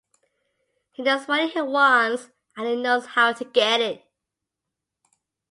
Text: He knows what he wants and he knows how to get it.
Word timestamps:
He 0.93 1.03
knows 1.03 1.27
what 1.27 1.51
he 1.51 1.61
wants 1.61 2.31
and 2.57 2.65
he 2.65 2.75
knows 2.75 3.05
how 3.05 3.33
to 3.33 3.45
get 3.45 3.81
it. 3.81 4.03